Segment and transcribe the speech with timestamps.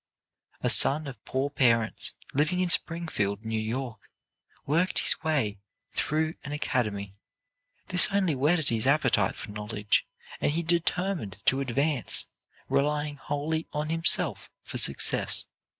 [0.61, 4.09] A son of poor parents, living in Springfield, New York,
[4.65, 5.59] worked his way
[5.93, 7.13] through an academy.
[7.89, 10.07] This only whetted his appetite for knowledge,
[10.39, 12.25] and he determined to advance,
[12.67, 15.45] relying wholly on himself for success.